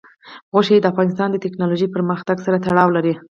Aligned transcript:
غوښې 0.53 0.77
د 0.81 0.85
افغانستان 0.91 1.29
د 1.31 1.37
تکنالوژۍ 1.45 1.87
پرمختګ 1.95 2.37
سره 2.45 2.61
تړاو 2.65 2.89
لري. 2.97 3.13